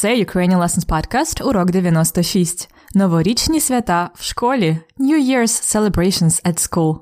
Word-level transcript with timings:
Це 0.00 0.14
Ukrainian 0.14 0.58
Lessons 0.58 0.86
Podcast, 0.86 1.48
урок 1.48 1.70
96. 1.70 2.70
Новорічні 2.94 3.60
свята 3.60 4.10
в 4.14 4.22
школі. 4.22 4.78
New 4.98 5.30
Year's 5.30 5.76
Celebrations 5.76 6.46
at 6.46 6.68
School. 6.68 6.98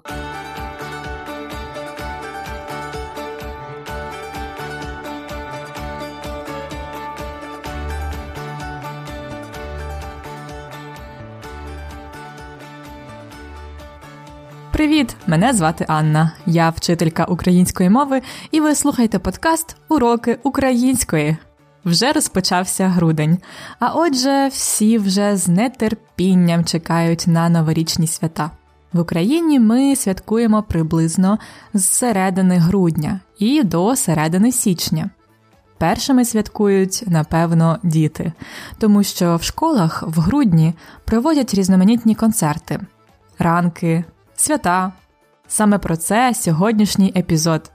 Привіт! 14.73 15.17
Мене 15.27 15.53
звати 15.53 15.85
Анна. 15.89 16.33
Я 16.47 16.71
вчителька 16.71 17.25
української 17.25 17.91
мови, 17.91 18.23
і 18.51 18.61
ви 18.61 18.75
слухаєте 18.75 19.19
подкаст 19.19 19.77
Уроки 19.89 20.39
української. 20.43 21.37
Вже 21.89 22.13
розпочався 22.13 22.89
грудень, 22.89 23.39
а 23.79 23.89
отже, 23.95 24.49
всі 24.49 24.99
вже 24.99 25.37
з 25.37 25.49
нетерпінням 25.49 26.65
чекають 26.65 27.27
на 27.27 27.49
новорічні 27.49 28.07
свята. 28.07 28.51
В 28.93 29.01
Україні 29.01 29.61
ми 29.61 29.97
святкуємо 29.97 30.63
приблизно 30.63 31.39
з 31.75 31.85
середини 31.85 32.57
грудня 32.57 33.21
і 33.39 33.63
до 33.63 33.97
середини 33.97 34.53
січня. 34.53 35.11
Першими 35.79 36.25
святкують, 36.25 37.05
напевно, 37.07 37.79
діти, 37.83 38.33
тому 38.79 39.03
що 39.03 39.37
в 39.37 39.43
школах 39.43 40.05
в 40.07 40.21
грудні 40.21 40.75
проводять 41.05 41.55
різноманітні 41.55 42.15
концерти, 42.15 42.81
ранки, 43.39 44.05
свята. 44.37 44.93
Саме 45.47 45.79
про 45.79 45.97
це 45.97 46.35
сьогоднішній 46.35 47.13
епізод. 47.17 47.71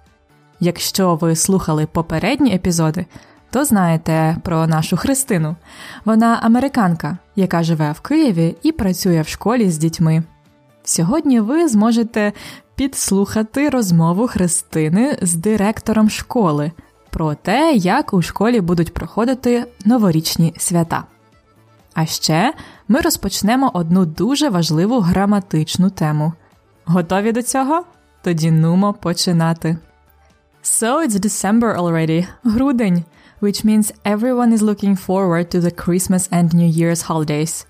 Якщо 0.59 1.15
ви 1.15 1.35
слухали 1.35 1.85
попередні 1.85 2.55
епізоди, 2.55 3.05
то 3.53 3.65
знаєте 3.65 4.37
про 4.43 4.67
нашу 4.67 4.97
Христину. 4.97 5.55
Вона 6.05 6.39
американка, 6.43 7.17
яка 7.35 7.63
живе 7.63 7.91
в 7.91 7.99
Києві 7.99 8.55
і 8.63 8.71
працює 8.71 9.21
в 9.21 9.27
школі 9.27 9.69
з 9.69 9.77
дітьми. 9.77 10.23
Сьогодні 10.83 11.39
ви 11.39 11.67
зможете 11.67 12.33
підслухати 12.75 13.69
розмову 13.69 14.27
Христини 14.27 15.17
з 15.21 15.35
директором 15.35 16.09
школи 16.09 16.71
про 17.09 17.35
те, 17.35 17.73
як 17.73 18.13
у 18.13 18.21
школі 18.21 18.61
будуть 18.61 18.93
проходити 18.93 19.65
новорічні 19.85 20.53
свята. 20.57 21.03
А 21.93 22.05
ще 22.05 22.53
ми 22.87 23.01
розпочнемо 23.01 23.71
одну 23.73 24.05
дуже 24.05 24.49
важливу 24.49 24.99
граматичну 24.99 25.89
тему. 25.89 26.33
Готові 26.85 27.31
до 27.31 27.41
цього? 27.41 27.83
Тоді 28.23 28.51
нумо 28.51 28.93
починати. 28.93 29.77
So 30.63 31.05
it's 31.05 31.19
December 31.19 31.77
already, 31.77 32.27
грудень, 32.43 33.03
which 33.42 33.64
means 33.64 33.92
everyone 34.04 34.52
is 34.52 34.62
looking 34.62 34.96
forward 34.96 35.50
to 35.50 35.60
the 35.60 35.70
Christmas 35.70 36.28
and 36.32 36.52
New 36.52 36.66
Year's 36.66 37.02
holidays. 37.02 37.66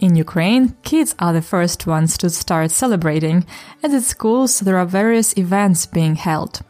In 0.00 0.16
Ukraine, 0.16 0.74
kids 0.82 1.14
are 1.18 1.32
the 1.32 1.42
first 1.42 1.86
ones 1.86 2.18
to 2.18 2.28
start 2.30 2.70
celebrating, 2.72 3.46
and 3.82 3.94
at 3.94 4.02
schools 4.02 4.60
there 4.60 4.76
are 4.76 4.86
various 4.86 5.36
events 5.36 5.86
being 5.86 6.16
held. 6.16 6.60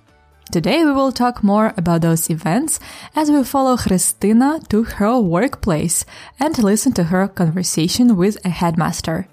Today 0.51 0.85
we 0.85 0.93
will 0.93 1.13
talk 1.13 1.43
more 1.43 1.73
about 1.79 2.03
those 2.03 2.29
events 2.29 2.79
as 3.17 3.31
we 3.31 3.43
follow 3.43 3.79
Christina 3.79 4.61
to 4.69 4.83
her 4.83 5.19
workplace 5.19 6.05
and 6.39 6.59
listen 6.59 6.93
to 6.93 7.05
her 7.05 7.27
conversation 7.27 8.17
with 8.19 8.37
a 8.45 8.51
headmaster. 8.51 9.29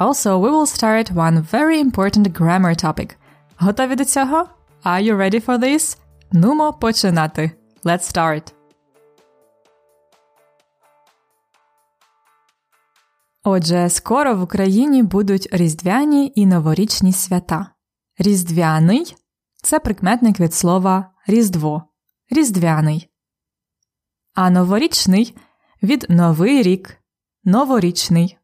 Also, 0.00 0.36
we 0.36 0.50
will 0.50 0.66
start 0.66 1.12
one 1.12 1.40
very 1.40 1.78
important 1.78 2.32
grammar 2.32 2.74
topic. 2.74 3.16
Готові 3.58 3.96
до 3.96 4.04
цього? 4.04 4.48
Are 4.84 5.00
you 5.00 5.16
ready 5.16 5.40
for 5.40 5.58
this? 5.58 5.96
Нумо 6.32 6.72
починати. 6.72 7.50
Let's 7.84 8.16
start. 8.16 8.57
Отже, 13.43 13.89
скоро 13.89 14.35
в 14.35 14.41
Україні 14.41 15.03
будуть 15.03 15.47
різдвяні 15.51 16.31
і 16.35 16.45
новорічні 16.45 17.13
свята. 17.13 17.71
Різдвяний 18.17 19.15
це 19.63 19.79
прикметник 19.79 20.39
від 20.39 20.53
слова 20.53 21.11
різдво, 21.27 21.83
різдвяний. 22.29 23.09
А 24.33 24.49
новорічний 24.49 25.37
від 25.83 26.05
новий 26.09 26.63
рік, 26.63 26.97
новорічний, 27.43 28.37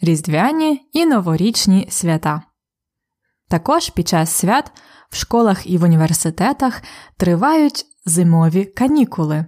різдвяні 0.00 0.88
і 0.92 1.06
новорічні 1.06 1.86
свята. 1.90 2.42
Також 3.48 3.90
під 3.90 4.08
час 4.08 4.30
свят 4.30 4.72
в 5.10 5.16
школах 5.16 5.66
і 5.66 5.78
в 5.78 5.82
університетах 5.82 6.82
тривають 7.16 7.86
зимові 8.04 8.64
канікули 8.64 9.46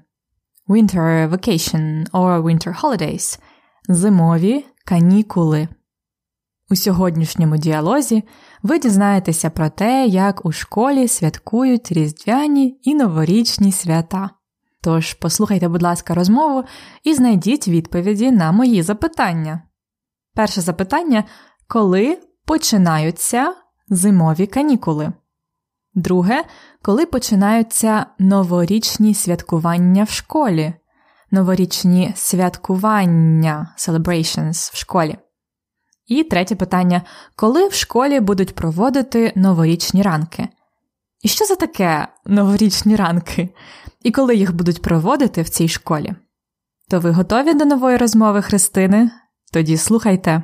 Winter 0.68 1.30
Vacation 1.30 2.10
or 2.10 2.42
Winter 2.42 2.80
Holidays– 2.80 3.40
Зимові 3.88 4.64
канікули. 4.84 5.68
У 6.70 6.76
сьогоднішньому 6.76 7.56
діалозі 7.56 8.24
ви 8.62 8.78
дізнаєтеся 8.78 9.50
про 9.50 9.70
те, 9.70 10.06
як 10.06 10.46
у 10.46 10.52
школі 10.52 11.08
святкують 11.08 11.92
різдвяні 11.92 12.80
і 12.82 12.94
новорічні 12.94 13.72
свята. 13.72 14.30
Тож 14.82 15.14
послухайте, 15.14 15.68
будь 15.68 15.82
ласка, 15.82 16.14
розмову 16.14 16.64
і 17.04 17.14
знайдіть 17.14 17.68
відповіді 17.68 18.30
на 18.30 18.52
мої 18.52 18.82
запитання. 18.82 19.62
Перше 20.34 20.60
запитання 20.60 21.24
коли 21.66 22.18
починаються 22.46 23.54
зимові 23.88 24.46
канікули? 24.46 25.12
Друге, 25.94 26.44
коли 26.82 27.06
починаються 27.06 28.06
новорічні 28.18 29.14
святкування 29.14 30.04
в 30.04 30.10
школі? 30.10 30.74
Новорічні 31.36 32.12
святкування 32.16 33.74
celebrations 33.78 34.74
в 34.74 34.76
школі? 34.76 35.16
І 36.06 36.24
третє 36.24 36.56
питання: 36.56 37.02
коли 37.36 37.68
в 37.68 37.72
школі 37.72 38.20
будуть 38.20 38.54
проводити 38.54 39.32
новорічні 39.36 40.02
ранки? 40.02 40.48
І 41.22 41.28
що 41.28 41.44
за 41.44 41.54
таке 41.54 42.08
новорічні 42.26 42.96
ранки? 42.96 43.48
І 44.02 44.10
коли 44.10 44.36
їх 44.36 44.54
будуть 44.54 44.82
проводити 44.82 45.42
в 45.42 45.48
цій 45.48 45.68
школі? 45.68 46.14
То 46.88 47.00
ви 47.00 47.10
готові 47.10 47.54
до 47.54 47.64
нової 47.64 47.96
розмови 47.96 48.42
Христини? 48.42 49.10
Тоді 49.52 49.76
слухайте. 49.76 50.42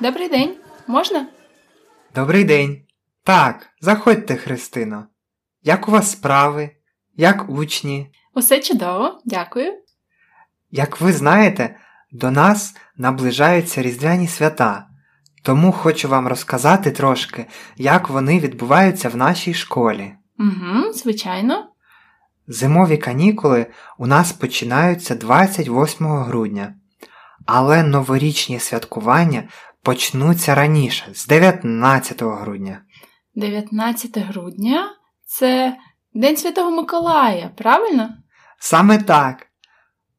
Добрий 0.00 0.28
день. 0.28 0.54
Можна? 0.86 1.26
Добрий 2.14 2.44
день. 2.44 2.82
Так, 3.24 3.68
заходьте, 3.80 4.36
Христино. 4.36 5.06
Як 5.62 5.88
у 5.88 5.90
вас 5.90 6.12
справи? 6.12 6.70
Як 7.16 7.50
учні? 7.50 8.10
Усе 8.34 8.60
чудово, 8.60 9.20
дякую. 9.24 9.72
Як 10.70 11.00
ви 11.00 11.12
знаєте, 11.12 11.76
до 12.10 12.30
нас 12.30 12.74
наближаються 12.96 13.82
різдвяні 13.82 14.28
свята, 14.28 14.86
тому 15.42 15.72
хочу 15.72 16.08
вам 16.08 16.28
розказати 16.28 16.90
трошки, 16.90 17.46
як 17.76 18.08
вони 18.08 18.40
відбуваються 18.40 19.08
в 19.08 19.16
нашій 19.16 19.54
школі. 19.54 20.12
Угу, 20.38 20.92
Звичайно. 20.92 21.68
Зимові 22.46 22.96
канікули 22.96 23.66
у 23.98 24.06
нас 24.06 24.32
починаються 24.32 25.14
28 25.14 26.06
грудня, 26.06 26.74
але 27.46 27.82
новорічні 27.82 28.58
святкування 28.58 29.42
почнуться 29.82 30.54
раніше, 30.54 31.06
з 31.14 31.26
19 31.26 32.22
грудня. 32.22 32.80
19 33.34 34.18
грудня 34.18 34.90
це 35.26 35.76
День 36.14 36.36
Святого 36.36 36.70
Миколая, 36.70 37.50
правильно? 37.56 38.08
Саме 38.58 38.98
так. 38.98 39.46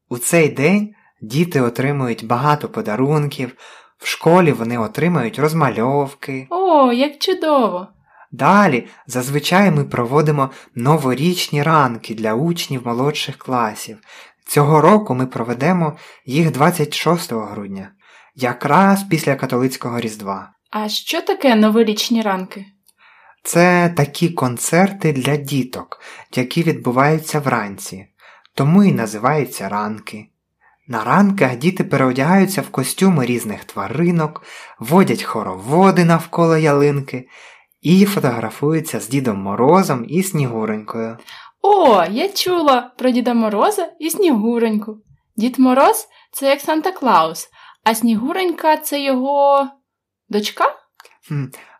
У 0.08 0.18
цей 0.18 0.48
день 0.48 0.94
діти 1.22 1.60
отримують 1.60 2.26
багато 2.26 2.68
подарунків, 2.68 3.56
в 3.98 4.06
школі 4.06 4.52
вони 4.52 4.78
отримають 4.78 5.38
розмальовки. 5.38 6.46
О, 6.50 6.92
як 6.92 7.18
чудово! 7.18 7.88
Далі 8.32 8.88
зазвичай 9.06 9.70
ми 9.70 9.84
проводимо 9.84 10.50
новорічні 10.74 11.62
ранки 11.62 12.14
для 12.14 12.34
учнів 12.34 12.86
молодших 12.86 13.36
класів. 13.36 13.98
Цього 14.46 14.80
року 14.80 15.14
ми 15.14 15.26
проведемо 15.26 15.96
їх 16.26 16.50
26 16.50 17.32
грудня 17.32 17.90
якраз 18.34 19.02
після 19.02 19.36
католицького 19.36 20.00
Різдва. 20.00 20.50
А 20.70 20.88
що 20.88 21.20
таке 21.20 21.54
новорічні 21.54 22.22
ранки? 22.22 22.66
Це 23.42 23.94
такі 23.96 24.28
концерти 24.28 25.12
для 25.12 25.36
діток, 25.36 26.00
які 26.34 26.62
відбуваються 26.62 27.40
вранці, 27.40 28.06
тому 28.54 28.84
і 28.84 28.92
називаються 28.92 29.68
ранки. 29.68 30.26
На 30.88 31.04
ранках 31.04 31.56
діти 31.56 31.84
переодягаються 31.84 32.60
в 32.60 32.68
костюми 32.68 33.26
різних 33.26 33.64
тваринок, 33.64 34.42
водять 34.78 35.22
хороводи 35.22 36.04
навколо 36.04 36.56
ялинки 36.56 37.28
і 37.82 38.04
фотографуються 38.04 39.00
з 39.00 39.08
Дідом 39.08 39.38
Морозом 39.38 40.04
і 40.08 40.22
Снігуренькою. 40.22 41.18
О, 41.62 42.04
я 42.10 42.28
чула 42.28 42.92
про 42.98 43.10
Діда 43.10 43.34
Мороза 43.34 43.88
і 44.00 44.10
Снігуреньку. 44.10 44.98
Дід 45.36 45.58
Мороз 45.58 46.08
це 46.32 46.48
як 46.48 46.60
Санта 46.60 46.92
Клаус, 46.92 47.48
а 47.84 47.94
Снігуренька 47.94 48.76
це 48.76 49.00
його 49.02 49.68
дочка? 50.28 50.64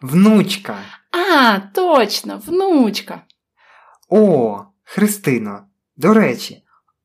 Внучка. 0.01 0.79
А, 1.11 1.59
точно, 1.75 2.43
внучка. 2.47 3.21
О, 4.09 4.63
Христино, 4.83 5.67
до 5.97 6.15
речі, 6.15 6.63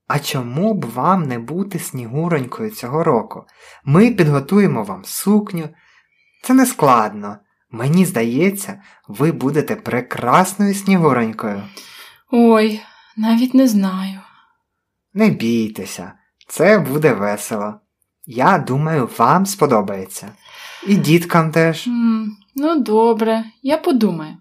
а 0.07 0.19
чому 0.19 0.73
б 0.73 0.85
вам 0.85 1.23
не 1.23 1.39
бути 1.39 1.79
снігуронькою 1.79 2.69
цього 2.69 3.03
року? 3.03 3.45
Ми 3.83 4.11
підготуємо 4.11 4.83
вам 4.83 5.05
сукню. 5.05 5.69
Це 6.43 6.53
не 6.53 6.65
складно. 6.65 7.37
Мені 7.71 8.05
здається, 8.05 8.81
ви 9.07 9.31
будете 9.31 9.75
прекрасною 9.75 10.73
снігуронькою. 10.73 11.63
Ой, 12.31 12.81
навіть 13.17 13.53
не 13.53 13.67
знаю. 13.67 14.19
Не 15.13 15.29
бійтеся, 15.29 16.13
це 16.47 16.79
буде 16.79 17.13
весело. 17.13 17.79
Я 18.31 18.57
думаю, 18.57 19.09
вам 19.17 19.45
сподобається. 19.45 20.31
І 20.87 20.95
діткам 20.95 21.51
теж. 21.51 21.87
М, 21.87 22.37
ну, 22.55 22.79
добре, 22.79 23.43
я 23.61 23.77
подумаю. 23.77 24.37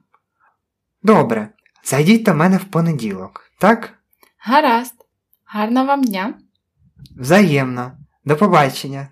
Добре, 1.02 1.48
зайдіть 1.84 2.22
до 2.22 2.34
мене 2.34 2.56
в 2.56 2.64
понеділок, 2.64 3.50
так? 3.60 3.94
Гаразд. 4.38 4.94
Гарного 5.44 5.86
вам 5.86 6.04
дня. 6.04 6.34
Взаємно. 7.16 7.92
До 8.24 8.36
побачення. 8.36 9.08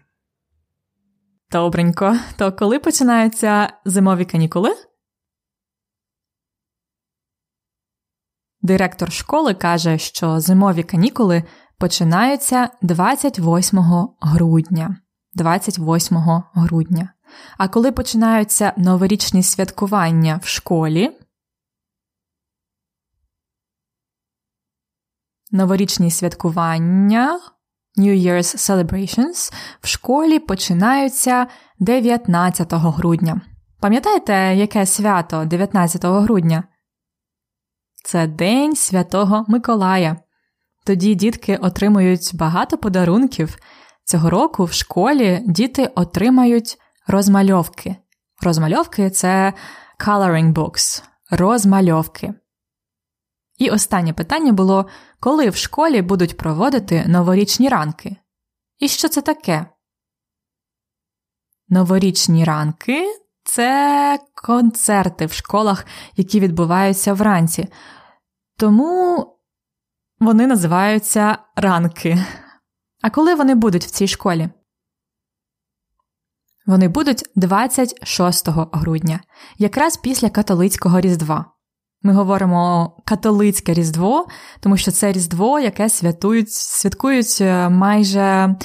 Добренько. 1.51 2.19
То 2.39 2.53
коли 2.53 2.79
починаються 2.79 3.73
зимові 3.85 4.25
канікули? 4.25 4.77
Директор 8.61 9.13
школи 9.13 9.55
каже, 9.55 9.99
що 9.99 10.41
зимові 10.41 10.83
канікули 10.83 11.45
починаються 11.79 12.71
28 12.83 13.79
грудня. 14.21 14.97
28 15.35 16.17
грудня. 16.55 17.13
А 17.59 17.69
коли 17.69 17.93
починаються 17.93 18.73
новорічні 18.77 19.43
святкування 19.43 20.41
в 20.43 20.47
школі? 20.47 21.19
Новорічні 25.51 26.11
святкування 26.11 27.41
New 27.99 28.27
Year's 28.27 28.57
Celebrations 28.57 29.53
в 29.81 29.87
школі 29.87 30.39
починаються 30.39 31.47
19 31.79 32.73
грудня. 32.73 33.41
Пам'ятаєте, 33.81 34.35
яке 34.57 34.87
свято 34.87 35.45
19 35.45 36.05
грудня? 36.05 36.65
Це 38.05 38.27
День 38.27 38.77
Святого 38.77 39.45
Миколая. 39.49 40.26
Тоді 40.87 41.15
дітки 41.15 41.57
отримують 41.57 42.31
багато 42.35 42.79
подарунків. 42.79 43.59
Цього 44.05 44.31
року 44.31 44.65
в 44.65 44.73
школі 44.73 45.43
діти 45.47 45.93
отримають 45.95 46.79
розмальовки. 47.07 47.97
Розмальовки 48.43 49.11
це 49.11 49.53
coloring 49.99 50.53
books. 50.53 51.03
Розмальовки. 51.31 52.35
І 53.59 53.71
останнє 53.71 54.13
питання 54.13 54.53
було: 54.53 54.87
коли 55.21 55.51
в 55.51 55.57
школі 55.57 56.03
будуть 56.03 56.37
проводити 56.37 57.05
новорічні 57.07 57.69
ранки? 57.69 58.17
І 58.79 58.89
що 58.89 59.09
це 59.09 59.23
таке? 59.23 59.67
Новорічні 61.69 62.45
ранки 62.45 63.07
це 63.45 64.19
концерти 64.35 65.27
в 65.27 65.33
школах, 65.33 65.87
які 66.17 66.41
відбуваються 66.41 67.15
вранці. 67.15 67.69
Тому 68.57 69.36
вони 70.21 70.47
називаються 70.47 71.39
ранки. 71.57 72.25
А 73.03 73.11
коли 73.11 73.35
вони 73.35 73.55
будуть 73.55 73.85
в 73.85 73.91
цій 73.91 74.09
школі? 74.09 74.49
Вони 76.67 76.89
будуть 76.89 77.25
26 77.37 78.49
грудня, 78.73 79.21
якраз 79.59 79.97
після 79.97 80.31
католицького 80.31 81.01
Різдва. 81.01 81.45
Ми 82.03 82.13
говоримо 82.13 82.93
католицьке 83.05 83.75
Різдво, 83.75 84.27
тому 84.61 84.77
що 84.77 84.91
це 84.91 85.13
Різдво, 85.13 85.61
яке 85.61 85.89
святують, 85.89 86.53
святкують 86.53 87.39
е, 87.41 87.69
майже 87.69 88.57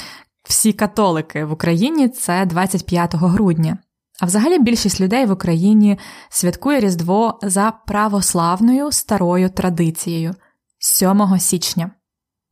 всі 0.43 0.73
католики 0.73 1.45
в 1.45 1.51
Україні, 1.51 2.09
це 2.09 2.45
25 2.45 3.15
грудня. 3.15 3.77
А 4.21 4.25
взагалі 4.25 4.59
більшість 4.59 5.01
людей 5.01 5.25
в 5.25 5.31
Україні 5.31 5.99
святкує 6.29 6.79
Різдво 6.79 7.39
за 7.43 7.71
православною 7.71 8.91
старою 8.91 9.49
традицією 9.49 10.35
7 10.81 11.39
січня. 11.39 11.91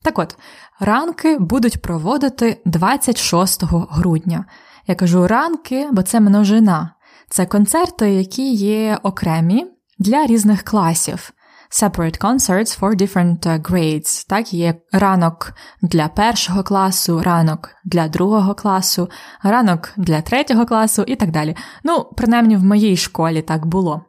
Так 0.04 0.20
от, 0.20 0.36
ранки 0.80 1.38
будуть 1.40 1.82
проводити 1.82 2.62
26 2.66 3.64
грудня. 3.70 4.46
Я 4.88 4.96
кажу 4.96 5.28
ранки, 5.28 5.88
бо 5.92 6.04
це 6.04 6.20
множина. 6.20 6.96
Це 7.30 7.46
концерти, 7.46 8.14
які 8.14 8.54
є 8.54 9.00
окремі 9.04 9.66
для 10.00 10.26
різних 10.26 10.64
класів. 10.64 11.32
Separate 11.72 12.22
concerts 12.22 12.80
for 12.80 12.96
different 13.02 13.40
uh, 13.40 13.62
grades. 13.62 14.26
Так, 14.30 14.54
є 14.54 14.76
ранок 14.92 15.54
для 15.82 16.08
першого 16.08 16.64
класу, 16.64 17.22
ранок 17.22 17.70
для 17.86 18.08
другого 18.08 18.56
класу, 18.56 19.10
ранок 19.44 19.92
для 19.98 20.22
третього 20.22 20.66
класу 20.66 21.04
і 21.08 21.16
так 21.16 21.32
далі. 21.32 21.56
Ну, 21.84 22.06
принаймні 22.18 22.58
в 22.58 22.64
моїй 22.64 22.98
школі 22.98 23.42
так 23.42 23.66
було. 23.66 24.02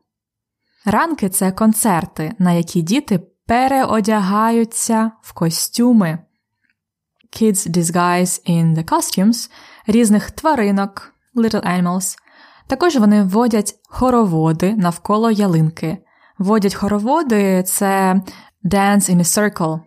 Ранки 0.84 1.28
це 1.28 1.52
концерти, 1.52 2.32
на 2.38 2.52
які 2.52 2.82
діти 2.82 3.20
переодягаються 3.50 5.12
в 5.22 5.32
костюми. 5.32 6.18
Kids 7.32 7.66
disguise 7.66 8.40
in 8.48 8.74
the 8.76 8.84
costumes 8.84 9.50
різних 9.86 10.30
тваринок, 10.30 11.14
little 11.36 11.66
animals. 11.66 12.16
Також 12.66 12.96
вони 12.96 13.22
водять 13.22 13.74
хороводи 13.88 14.74
навколо 14.74 15.30
ялинки. 15.30 15.98
Водять 16.38 16.74
хороводи 16.74 17.62
це 17.62 18.20
dance 18.64 19.10
in 19.10 19.18
a 19.18 19.24
circle, 19.24 19.80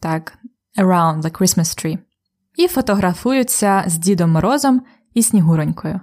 так, 0.00 0.38
around 0.78 1.22
the 1.22 1.40
Christmas 1.40 1.84
tree. 1.84 1.98
І 2.56 2.68
фотографуються 2.68 3.84
з 3.86 3.98
Дідом 3.98 4.30
Морозом 4.30 4.82
і 5.14 5.22
Снігуронькою. 5.22 6.00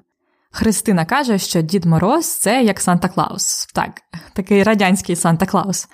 Христина 0.51 1.06
каже, 1.06 1.38
що 1.38 1.62
Дід 1.62 1.86
Мороз 1.86 2.38
це 2.38 2.63
як 2.63 2.80
Санта 2.80 3.07
Клаус. 3.07 3.68
Так, 3.74 4.01
такий 4.33 4.63
радянський 4.63 5.15
Санта 5.15 5.45
Клаус. 5.45 5.88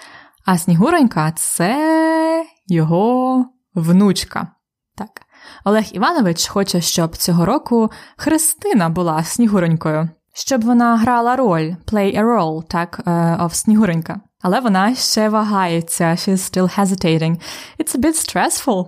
А 0.46 0.58
Снігуронька 0.58 1.32
це 1.32 2.46
його 2.68 3.46
внучка. 3.76 4.48
Так. 4.96 5.10
Олег 5.66 5.86
Іванович 5.92 6.48
хоче, 6.48 6.82
щоб 6.82 7.18
цього 7.18 7.46
року 7.46 7.92
Христина 8.18 8.90
була 8.90 9.24
Снігуронькою 9.24 10.10
щоб 10.40 10.66
вона 10.66 10.98
грала 10.98 11.36
роль, 11.36 11.74
play 11.86 12.20
a 12.20 12.24
role, 12.24 12.64
так, 12.68 13.00
uh, 13.06 13.44
of 13.44 13.54
Снігуренька. 13.54 14.20
Але 14.42 14.60
вона 14.60 14.96
ще 14.96 15.30
вагається, 15.30 16.06
she's 16.06 16.38
still 16.38 16.80
hesitating. 16.80 17.42
It's 17.80 17.98
a 17.98 18.00
bit 18.00 18.14
stressful. 18.14 18.88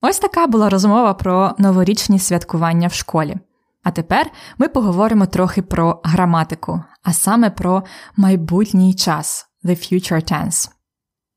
Ось 0.00 0.18
така 0.18 0.46
була 0.46 0.68
розмова 0.68 1.14
про 1.14 1.54
новорічні 1.58 2.18
святкування 2.18 2.88
в 2.88 2.92
школі. 2.92 3.36
А 3.82 3.90
тепер 3.90 4.30
ми 4.58 4.68
поговоримо 4.68 5.26
трохи 5.26 5.62
про 5.62 6.00
граматику, 6.04 6.82
а 7.02 7.12
саме 7.12 7.50
про 7.50 7.82
майбутній 8.16 8.94
час, 8.94 9.46
the 9.64 9.70
future 9.70 10.32
tense. 10.32 10.70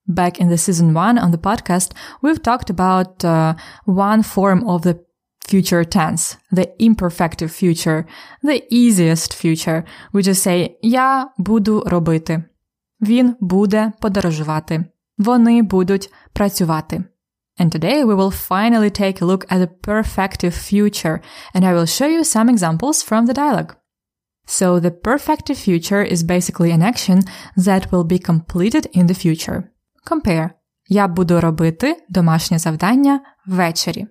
Back 0.08 0.38
in 0.38 0.48
the 0.48 0.58
season 0.58 0.94
one 0.94 1.18
on 1.18 1.32
the 1.32 1.38
podcast, 1.38 1.92
we've 2.22 2.42
talked 2.42 2.70
about 2.70 3.24
uh, 3.24 3.54
one 3.84 4.22
form 4.22 4.68
of 4.68 4.82
the 4.82 5.04
future 5.46 5.84
tense, 5.84 6.36
the 6.52 6.72
imperfective 6.78 7.50
future, 7.50 8.06
the 8.42 8.62
easiest 8.70 9.34
future. 9.34 9.84
We 10.12 10.22
just 10.22 10.42
say 10.42 10.76
я 10.82 11.28
буду 11.38 11.82
робити. 11.86 12.44
Він 13.00 13.36
буде 13.40 13.92
подорожувати. 14.00 14.84
Вони 15.18 15.62
будуть 15.62 16.12
працювати. 16.32 17.04
And 17.58 17.70
today 17.70 18.04
we 18.04 18.14
will 18.14 18.30
finally 18.30 18.90
take 18.90 19.22
a 19.22 19.24
look 19.24 19.46
at 19.50 19.58
the 19.58 19.66
perfective 19.66 20.52
future, 20.52 21.20
and 21.54 21.64
I 21.64 21.72
will 21.72 21.86
show 21.86 22.06
you 22.06 22.22
some 22.22 22.50
examples 22.50 23.02
from 23.02 23.26
the 23.26 23.34
dialogue. 23.34 23.72
So 24.46 24.78
the 24.78 24.90
perfective 24.90 25.58
future 25.58 26.02
is 26.02 26.22
basically 26.22 26.70
an 26.70 26.82
action 26.82 27.18
that 27.56 27.90
will 27.90 28.04
be 28.04 28.18
completed 28.18 28.84
in 28.92 29.06
the 29.06 29.14
future. 29.14 29.69
Compare. 30.11 30.49
Я 30.87 31.07
буду 31.07 31.41
робити 31.41 32.05
домашнє 32.09 32.59
завдання 32.59 33.19
ввечері. 33.45 34.07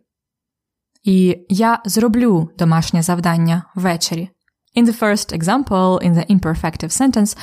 І 1.02 1.36
я 1.48 1.82
зроблю 1.84 2.48
домашнє 2.58 3.02
завдання 3.02 3.62
ввечері. 3.74 4.30
In 4.76 4.86
the 4.86 4.98
first 5.00 5.38
example, 5.38 5.98
in 6.06 6.14
the 6.14 6.26
imperfective 6.26 6.92
sentence, 6.92 7.36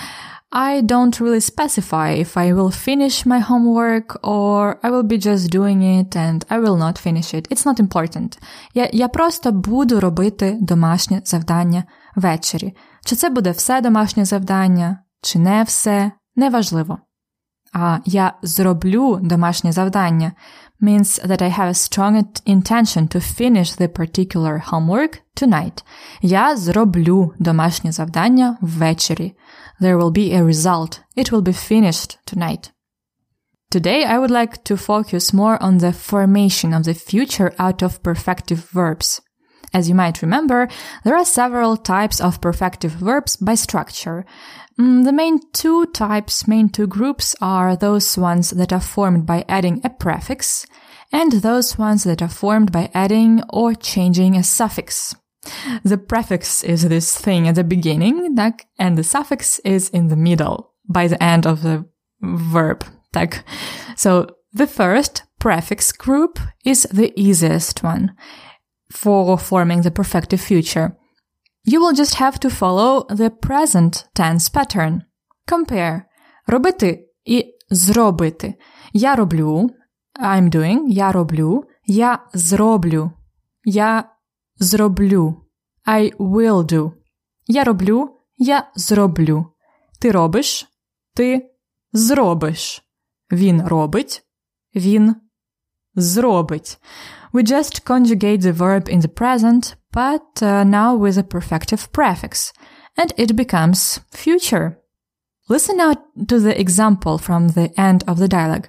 I 0.52 0.82
don't 0.82 1.20
really 1.20 1.42
specify 1.42 2.14
if 2.14 2.38
I 2.38 2.54
will 2.54 2.72
finish 2.72 3.26
my 3.26 3.40
homework 3.40 4.18
or 4.24 4.80
I 4.82 4.90
will 4.90 5.04
be 5.04 5.18
just 5.18 5.50
doing 5.50 5.82
it 5.82 6.16
and 6.16 6.46
I 6.50 6.58
will 6.60 6.78
not 6.78 6.98
finish 6.98 7.34
it. 7.34 7.48
It's 7.52 7.66
not 7.66 7.80
important. 7.80 8.40
Я, 8.74 8.90
я 8.94 9.08
просто 9.08 9.52
буду 9.52 10.00
робити 10.00 10.58
домашнє 10.62 11.22
завдання 11.26 11.84
ввечері. 12.16 12.76
Чи 13.06 13.16
це 13.16 13.30
буде 13.30 13.52
все 13.52 13.82
домашнє 13.82 14.26
завдання, 14.26 15.00
чи 15.22 15.40
не 15.40 15.64
все, 15.64 16.12
неважливо. 16.36 16.98
А 17.77 17.99
я 18.05 18.33
зроблю 18.43 19.21
домашнє 19.23 19.73
завдання 19.73 20.33
means 20.83 21.27
that 21.27 21.43
I 21.43 21.59
have 21.59 21.69
a 21.69 21.75
strong 21.75 22.25
intention 22.47 23.09
to 23.09 23.21
finish 23.21 23.77
the 23.77 23.89
particular 23.89 24.59
homework 24.71 25.19
tonight. 25.37 25.85
Я 26.23 26.57
зроблю 26.57 27.35
домашнє 27.39 27.93
завдання 27.93 28.57
ввечері. 28.61 29.37
There 29.81 29.99
will 29.99 30.11
be 30.11 30.35
a 30.35 30.43
result. 30.43 31.01
It 31.17 31.31
will 31.31 31.43
be 31.43 31.71
finished 31.71 32.19
tonight. 32.27 32.71
Today 33.71 34.05
I 34.05 34.19
would 34.19 34.31
like 34.31 34.55
to 34.65 34.77
focus 34.77 35.33
more 35.33 35.57
on 35.63 35.79
the 35.79 35.93
formation 36.11 36.75
of 36.75 36.83
the 36.85 36.95
future 36.95 37.53
out 37.59 37.83
of 37.83 38.03
perfective 38.03 38.63
verbs. 38.75 39.23
As 39.74 39.90
you 39.90 39.96
might 39.96 40.22
remember, 40.22 40.68
there 41.04 41.16
are 41.16 41.26
several 41.26 41.78
types 41.78 42.22
of 42.22 42.42
perfective 42.42 42.92
verbs 42.92 43.36
by 43.36 43.56
structure. 43.56 44.26
Mm, 44.80 45.04
the 45.04 45.12
main 45.12 45.40
two 45.52 45.86
types, 45.88 46.48
main 46.48 46.70
two 46.70 46.88
groups 46.88 47.36
are 47.42 47.76
those 47.76 48.18
ones 48.18 48.52
that 48.52 48.72
are 48.72 48.80
formed 48.80 49.26
by 49.26 49.44
adding 49.50 49.82
a 49.84 49.90
prefix 49.90 50.66
and 51.12 51.32
those 51.32 51.78
ones 51.78 52.04
that 52.04 52.22
are 52.22 52.30
formed 52.30 52.72
by 52.72 52.90
adding 52.94 53.42
or 53.50 53.74
changing 53.74 54.36
a 54.36 54.44
suffix. 54.44 55.16
The 55.84 55.98
prefix 55.98 56.64
is 56.64 56.88
this 56.88 57.18
thing 57.18 57.48
at 57.48 57.56
the 57.56 57.64
beginning, 57.64 58.38
and 58.78 58.98
the 58.98 59.04
suffix 59.04 59.60
is 59.60 59.90
in 59.90 60.08
the 60.08 60.18
middle 60.18 60.74
by 60.88 61.08
the 61.08 61.22
end 61.24 61.48
of 61.48 61.62
the 61.62 61.86
verb. 62.22 62.86
So 63.96 64.28
the 64.54 64.68
first 64.68 65.24
prefix 65.40 65.92
group 65.92 66.40
is 66.66 66.84
the 66.92 67.14
easiest 67.16 67.84
one 67.84 68.16
for 68.92 69.38
forming 69.38 69.82
the 69.82 69.92
perfective 69.92 70.42
future. 70.42 70.96
You 71.64 71.82
will 71.82 71.94
just 71.94 72.16
have 72.16 72.40
to 72.40 72.50
follow 72.50 73.06
the 73.10 73.30
present 73.30 74.06
tense 74.16 74.50
pattern. 74.50 75.02
Compare 75.48 76.02
робити 76.48 77.10
і 77.26 77.56
зробити. 77.70 78.54
Я 78.94 79.16
роблю, 79.16 79.70
I'm 80.24 80.56
doing, 80.56 80.80
я 80.88 81.12
роблю, 81.12 81.64
я 81.86 82.20
зроблю, 82.34 83.12
я 83.66 84.10
зроблю, 84.60 85.46
I 85.88 86.16
will 86.18 86.64
do. 86.64 86.92
Я 87.48 87.64
роблю, 87.64 88.10
я 88.38 88.72
зроблю. 88.76 89.46
Ти 90.00 90.12
робиш, 90.12 90.68
ти 91.16 91.52
зробиш. 91.94 92.84
Він 93.32 93.62
робить, 93.68 94.24
він 94.76 95.16
зробить. 95.96 96.78
We 97.33 97.43
just 97.43 97.85
conjugate 97.85 98.43
the 98.43 98.53
verb 98.53 98.89
in 98.89 99.01
the 99.01 99.09
present, 99.09 99.75
but 99.93 100.43
uh, 100.43 100.65
now 100.65 100.95
with 100.95 101.17
a 101.19 101.23
perfective 101.23 101.91
prefix, 101.93 102.53
and 102.97 103.13
it 103.17 103.35
becomes 103.37 104.01
future. 104.11 104.79
Listen 105.49 105.77
now 105.79 105.95
to 106.29 106.39
the 106.41 106.59
example 106.61 107.19
from 107.19 107.49
the 107.49 107.71
end 107.81 108.05
of 108.07 108.19
the 108.19 108.29
dialogue. 108.29 108.69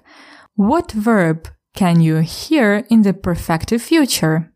What 0.56 0.92
verb 0.92 1.48
can 1.76 2.00
you 2.02 2.18
hear 2.18 2.86
in 2.90 3.02
the 3.04 3.14
perfective 3.14 3.82
future? 3.82 4.50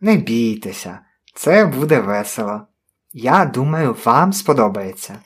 Не 0.00 0.16
бійтеся, 0.16 0.98
це 1.34 1.66
буде 1.66 2.00
весело. 2.00 2.66
Я 3.12 3.44
думаю, 3.44 3.96
вам 4.04 4.32
сподобається. 4.32 5.18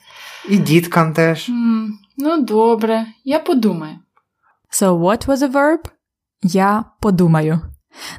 І 0.49 0.57
діткам 0.57 1.13
теж. 1.13 1.49
М, 1.49 1.99
ну 2.17 2.41
добре, 2.41 3.05
я 3.23 3.39
подумаю. 3.39 3.95
So 4.71 4.99
what 4.99 5.25
was 5.27 5.37
the 5.37 5.51
verb? 5.51 5.79
Я 6.43 6.83
подумаю. 7.01 7.59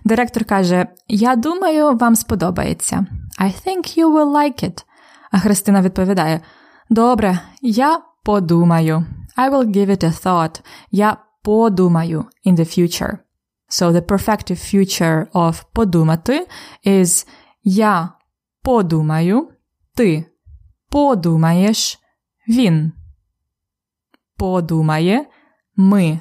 Директор 0.03 0.45
каже: 0.45 0.87
Я 1.07 1.35
думаю, 1.35 1.97
вам 1.97 2.15
сподобається. 2.15 3.05
I 3.39 3.67
think 3.67 3.97
you 3.97 4.13
will 4.13 4.31
like 4.31 4.63
it. 4.63 4.83
А 5.31 5.39
Христина 5.39 5.81
відповідає: 5.81 6.41
Добре, 6.89 7.39
я 7.61 8.01
подумаю. 8.25 9.05
I 9.37 9.51
will 9.51 9.75
give 9.75 9.89
it 9.89 10.03
a 10.03 10.25
thought. 10.25 10.61
Я 10.91 11.17
подумаю 11.43 12.25
in 12.45 12.55
the 12.55 12.65
future. 12.65 13.17
So 13.69 13.91
the 13.91 14.01
perfective 14.01 14.59
future 14.59 15.31
of 15.31 15.63
подумати 15.73 16.47
is 16.85 17.27
я 17.63 18.09
подумаю, 18.63 19.49
ти 19.95 20.25
подумаєш, 20.89 21.99
він 22.47 22.91
подумає, 24.37 25.25
ми 25.75 26.19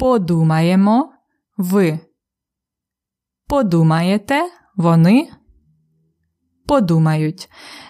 подумаємо, 0.00 1.12
ви 1.56 1.98
подумаєте, 3.48 4.42
вони 4.76 5.28
подумають. 6.66 7.48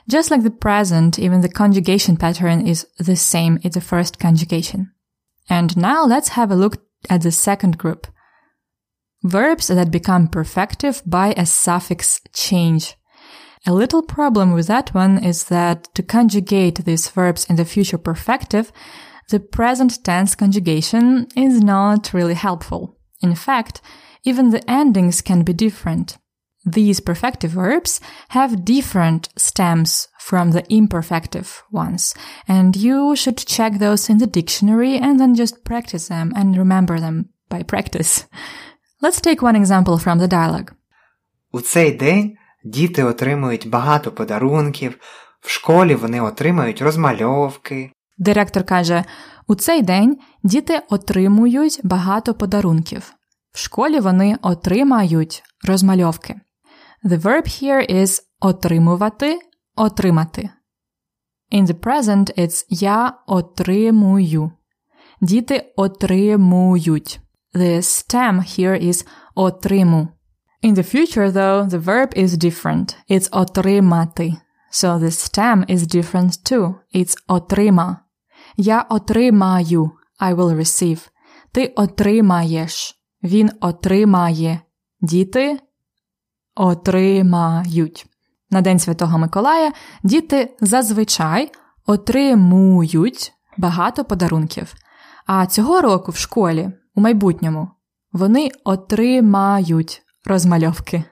Just 0.09 0.31
like 0.31 0.43
the 0.43 0.51
present, 0.51 1.19
even 1.19 1.41
the 1.41 1.53
conjugation 1.61 2.17
pattern 2.17 2.67
is 2.69 2.85
the 3.01 3.17
same 3.17 3.59
in 3.65 3.71
the 3.71 3.81
first 3.81 4.19
conjugation. 4.19 4.87
And 5.49 5.77
now 5.77 6.05
let's 6.05 6.31
have 6.39 6.51
a 6.51 6.61
look 6.63 6.75
at 7.09 7.23
the 7.23 7.33
second 7.33 7.79
group. 7.79 8.07
Verbs 9.23 9.67
that 9.69 9.91
become 9.91 10.29
perfective 10.29 11.03
by 11.05 11.29
a 11.37 11.47
suffix 11.47 12.21
change. 12.33 12.95
A 13.67 13.73
little 13.73 14.03
problem 14.03 14.53
with 14.53 14.67
that 14.69 14.95
one 14.95 15.19
is 15.19 15.45
that 15.45 15.79
to 15.95 16.03
conjugate 16.03 16.85
these 16.85 17.09
verbs 17.09 17.45
in 17.51 17.57
the 17.57 17.65
future 17.65 17.99
perfective, 17.99 18.71
the 19.31 19.41
present 19.41 20.05
tense 20.05 20.35
conjugation 20.35 21.27
is 21.37 21.61
not 21.61 22.13
really 22.13 22.35
helpful. 22.35 22.97
In 23.23 23.35
fact, 23.35 23.81
even 24.25 24.51
the 24.51 24.69
endings 24.71 25.21
can 25.23 25.43
be 25.43 25.53
different. 25.53 26.19
These 26.65 27.01
perfective 27.01 27.51
verbs 27.51 28.01
have 28.31 28.65
different 28.65 29.29
stems 29.37 30.09
from 30.19 30.51
the 30.51 30.65
imperfective 30.69 31.63
ones, 31.71 32.15
and 32.49 32.75
you 32.75 33.15
should 33.15 33.39
check 33.39 33.79
those 33.79 34.11
in 34.11 34.19
the 34.19 34.27
dictionary 34.27 34.99
and 34.99 35.21
then 35.21 35.37
just 35.37 35.65
practice 35.65 36.09
them 36.09 36.33
and 36.35 36.57
remember 36.57 36.99
them 36.99 37.29
by 37.49 37.63
practice. 37.63 38.27
Let's 39.01 39.21
take 39.21 39.43
one 39.43 39.55
example 39.55 39.99
from 39.99 40.19
the 40.19 40.29
dialogue. 40.29 40.73
У 41.53 41.61
цей 41.61 41.91
день 41.91 42.37
діти 42.65 43.03
отримують 43.03 43.69
багато 43.69 44.13
подарунків, 44.13 44.99
в 45.41 45.51
школі 45.51 45.95
вони 45.95 46.21
отримають 46.21 46.83
розмальовки. 46.83 47.91
Директор 48.22 48.64
каже: 48.64 49.06
у 49.48 49.56
цей 49.56 49.82
день 49.82 50.18
діти 50.44 50.82
отримують 50.90 51.80
багато 51.84 52.34
подарунків. 52.34 53.14
В 53.52 53.58
школі 53.58 54.00
вони 54.00 54.38
отримають 54.42 55.44
розмальовки. 55.68 56.36
The 57.04 57.22
verb 57.22 57.44
here 57.44 57.96
is 57.96 58.22
отримувати, 58.40 59.40
отримати. 59.76 60.50
In 61.52 61.66
the 61.68 61.74
present 61.74 62.40
it's 62.40 62.66
я 62.70 63.14
отримую. 63.28 64.52
Діти 65.22 65.74
отримують. 65.76 67.20
The 67.56 67.78
stem 67.78 68.40
here 68.40 68.86
is 68.86 69.08
отриму. 69.36 70.08
In 70.64 70.76
the 70.76 70.96
future, 70.96 71.32
though, 71.32 71.70
the 71.70 71.84
verb 71.84 72.18
is 72.18 72.30
different. 72.30 72.96
It's 73.10 73.30
отримати. 73.32 74.36
So 74.72 75.00
the 75.00 75.12
stem 75.12 75.66
is 75.70 75.96
different 75.96 76.52
too. 76.52 76.76
It's 76.96 77.16
отрима. 77.28 78.02
Я 78.58 78.82
отримаю. 78.82 79.92
I 80.20 80.36
will 80.36 80.56
receive. 80.56 81.10
Ти 81.52 81.74
отримаєш. 81.76 82.96
Він 83.24 83.52
отримає. 83.62 84.62
Діти 85.02 85.60
отримають. 86.56 88.06
На 88.50 88.62
День 88.62 88.80
Святого 88.80 89.18
Миколая 89.18 89.72
діти 90.04 90.56
зазвичай 90.62 91.52
отримують 91.86 93.34
багато 93.58 94.06
подарунків. 94.06 94.74
А 95.26 95.46
цього 95.46 95.82
року 95.82 96.12
в 96.12 96.16
школі, 96.16 96.72
у 96.96 97.02
майбутньому, 97.02 97.70
вони 98.12 98.52
отримають 98.64 100.02
розмальовки. 100.26 101.04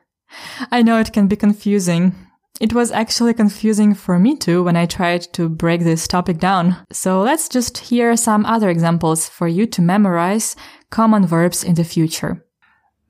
I 0.71 0.83
know 0.83 0.97
it 0.97 1.17
can 1.17 1.27
be 1.27 1.45
confusing. 1.45 2.11
It 2.60 2.72
was 2.72 2.92
actually 2.92 3.34
confusing 3.34 3.94
for 3.94 4.18
me 4.18 4.36
too 4.36 4.62
when 4.62 4.76
I 4.76 4.86
tried 4.86 5.22
to 5.32 5.48
break 5.48 5.80
this 5.82 6.06
topic 6.06 6.38
down. 6.38 6.76
So 6.92 7.20
let's 7.20 7.48
just 7.48 7.78
hear 7.90 8.16
some 8.16 8.46
other 8.46 8.70
examples 8.70 9.28
for 9.28 9.48
you 9.48 9.66
to 9.66 9.82
memorize 9.82 10.54
common 10.90 11.26
verbs 11.26 11.64
in 11.64 11.74
the 11.74 11.84
future. 11.84 12.36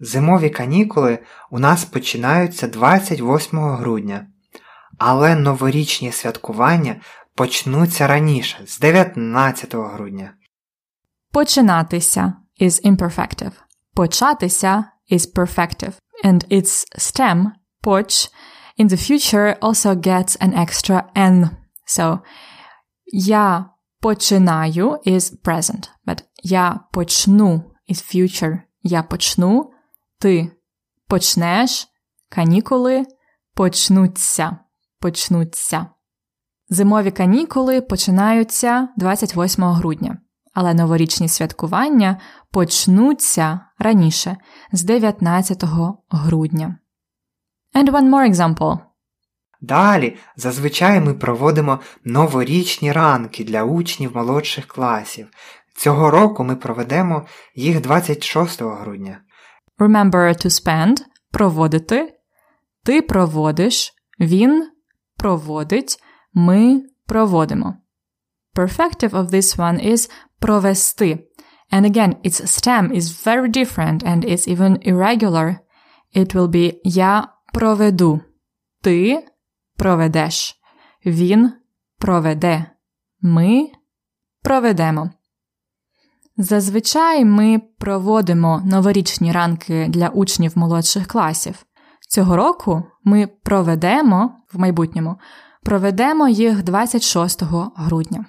Зимові 0.00 0.50
канікули 0.50 1.18
у 1.50 1.58
нас 1.58 1.84
починаються 1.84 2.66
28 2.68 3.58
грудня, 3.60 4.26
але 4.98 5.34
новорічні 5.34 6.12
святкування 6.12 6.96
почнуться 7.34 8.06
раніше, 8.06 8.58
з 8.66 8.78
19 8.78 9.74
грудня. 9.74 10.34
Починатися 11.32 12.32
is 12.60 12.86
imperfective. 12.86 13.52
Початися 13.94 14.84
is 15.12 15.34
perfective. 15.34 15.92
And 16.24 16.52
its 16.52 16.84
stem, 16.98 17.46
поч, 17.80 18.30
in 18.79 18.87
the 18.87 18.97
future 18.97 19.57
also 19.61 19.93
gets 19.93 20.35
an 20.37 20.53
extra 20.53 21.11
n. 21.15 21.57
So, 21.85 22.21
я 23.05 23.71
починаю 24.01 24.99
is 25.05 25.35
present, 25.43 25.89
but 26.07 26.23
я 26.43 26.79
почну 26.93 27.73
is 27.89 28.01
future. 28.01 28.61
Я 28.81 29.03
почну, 29.03 29.71
ти 30.19 30.51
почнеш, 31.07 31.87
канікули 32.29 33.05
почнуться, 33.53 34.57
почнуться. 34.99 35.85
Зимові 36.69 37.11
канікули 37.11 37.81
починаються 37.81 38.87
28 38.97 39.63
грудня, 39.63 40.17
але 40.53 40.73
новорічні 40.73 41.29
святкування 41.29 42.19
почнуться 42.51 43.59
раніше 43.79 44.37
з 44.71 44.83
19 44.83 45.63
грудня. 46.09 46.77
And 47.79 47.89
one 47.93 48.09
more 48.09 48.25
example. 48.25 48.77
Далі 49.61 50.17
зазвичай 50.35 51.01
ми 51.01 51.13
проводимо 51.13 51.79
новорічні 52.03 52.91
ранки 52.91 53.43
для 53.43 53.63
учнів 53.63 54.15
молодших 54.15 54.67
класів. 54.67 55.27
Цього 55.75 56.11
року 56.11 56.43
ми 56.43 56.55
проведемо 56.55 57.25
їх 57.55 57.81
26 57.81 58.61
грудня. 58.61 59.21
Remember 59.77 60.45
to 60.45 60.45
spend 60.45 60.95
проводити. 61.31 62.13
Ти 62.83 63.01
проводиш, 63.01 63.93
він 64.19 64.69
проводить, 65.17 65.97
ми 66.33 66.81
проводимо. 67.05 67.77
Perfective 68.55 69.09
of 69.09 69.29
this 69.29 69.57
one 69.57 69.87
is 69.91 70.11
провести. 70.41 71.19
And 71.71 71.85
again, 71.85 72.15
its 72.23 72.41
stem 72.57 72.91
is 72.91 73.25
very 73.27 73.49
different 73.49 74.03
and 74.03 74.25
it's 74.25 74.47
even 74.47 74.77
irregular. 74.93 75.55
It 76.15 76.35
will 76.35 76.47
be 76.47 76.73
я 76.83 77.27
проведу. 77.59 78.19
Ти 78.81 79.25
проведеш. 79.77 80.55
Він 81.05 81.51
проведе. 81.97 82.65
Ми 83.21 83.67
проведемо. 84.43 85.09
Зазвичай 86.37 87.25
ми 87.25 87.61
проводимо 87.77 88.61
новорічні 88.65 89.31
ранки 89.31 89.87
для 89.89 90.07
учнів 90.07 90.51
молодших 90.55 91.07
класів. 91.07 91.65
Цього 92.09 92.35
року 92.35 92.83
ми 93.03 93.27
проведемо 93.27 94.31
в 94.53 94.59
майбутньому 94.59 95.15
проведемо 95.63 96.27
їх 96.27 96.63
26 96.63 97.43
грудня. 97.75 98.25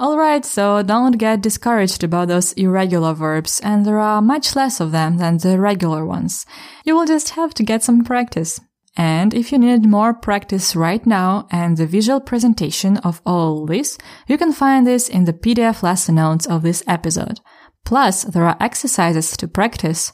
Alright, 0.00 0.46
so 0.46 0.82
don't 0.82 1.18
get 1.18 1.42
discouraged 1.42 2.02
about 2.02 2.28
those 2.28 2.54
irregular 2.54 3.12
verbs, 3.12 3.60
and 3.60 3.84
there 3.84 3.98
are 3.98 4.22
much 4.22 4.56
less 4.56 4.80
of 4.80 4.90
them 4.90 5.18
than 5.18 5.36
the 5.36 5.60
regular 5.60 6.06
ones. 6.06 6.46
You 6.84 6.96
will 6.96 7.04
just 7.04 7.30
have 7.30 7.52
to 7.54 7.62
get 7.62 7.82
some 7.82 8.02
practice. 8.02 8.58
And 8.96 9.32
if 9.34 9.52
you 9.52 9.58
need 9.58 9.86
more 9.86 10.12
practice 10.14 10.76
right 10.76 11.04
now 11.06 11.46
and 11.50 11.76
the 11.76 11.86
visual 11.86 12.20
presentation 12.20 12.98
of 12.98 13.20
all 13.24 13.66
this, 13.66 13.98
you 14.26 14.38
can 14.38 14.52
find 14.52 14.86
this 14.86 15.08
in 15.08 15.24
the 15.24 15.32
PDF 15.32 15.82
lesson 15.82 16.16
notes 16.16 16.46
of 16.46 16.62
this 16.62 16.82
episode. 16.86 17.40
Plus, 17.84 18.24
there 18.24 18.44
are 18.44 18.56
exercises 18.60 19.36
to 19.38 19.48
practice. 19.48 20.12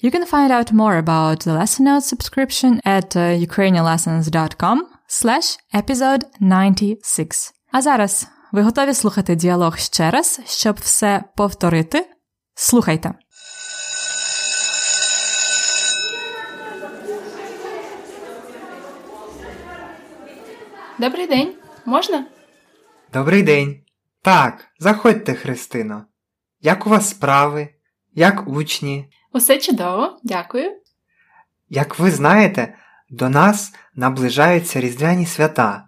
You 0.00 0.10
can 0.10 0.26
find 0.26 0.52
out 0.52 0.72
more 0.72 0.98
about 0.98 1.40
the 1.40 1.54
lesson 1.54 1.86
notes 1.86 2.06
subscription 2.06 2.80
at 2.84 3.16
uh, 3.16 3.30
ukrainianlessons.com 3.30 4.88
slash 5.08 5.56
episode 5.72 6.24
96. 6.40 7.52
Azaras! 7.72 8.35
Ви 8.56 8.62
готові 8.62 8.94
слухати 8.94 9.34
діалог 9.34 9.78
ще 9.78 10.10
раз, 10.10 10.40
щоб 10.46 10.76
все 10.76 11.24
повторити? 11.36 12.06
Слухайте. 12.54 13.14
Добрий 20.98 21.26
день. 21.26 21.54
Можна? 21.84 22.26
Добрий 23.12 23.42
день. 23.42 23.80
Так, 24.22 24.64
заходьте, 24.78 25.34
Христино. 25.34 26.04
Як 26.60 26.86
у 26.86 26.90
вас 26.90 27.10
справи? 27.10 27.68
Як 28.14 28.48
учні? 28.48 29.10
Усе 29.32 29.58
чудово, 29.58 30.18
дякую. 30.22 30.70
Як 31.68 31.98
ви 31.98 32.10
знаєте, 32.10 32.74
до 33.10 33.28
нас 33.28 33.72
наближаються 33.94 34.80
різдвяні 34.80 35.26
свята, 35.26 35.85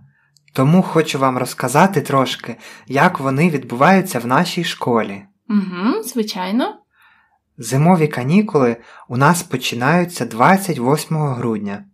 тому 0.53 0.83
хочу 0.83 1.19
вам 1.19 1.39
розказати 1.39 2.01
трошки, 2.01 2.57
як 2.87 3.21
вони 3.21 3.51
відбуваються 3.51 4.19
в 4.19 4.27
нашій 4.27 4.65
школі. 4.65 5.23
Угу, 5.49 6.03
звичайно. 6.03 6.75
Зимові 7.59 8.09
канікули 8.09 8.77
у 9.09 9.17
нас 9.17 9.43
починаються 9.43 10.27
28 10.27 11.17
грудня, 11.17 11.85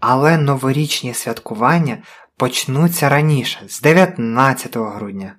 але 0.00 0.38
новорічні 0.38 1.14
святкування 1.14 1.98
почнуться 2.36 3.08
раніше, 3.08 3.60
з 3.68 3.80
19 3.80 4.76
грудня. 4.76 5.36